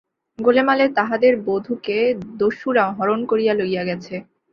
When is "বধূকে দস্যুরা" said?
1.47-2.85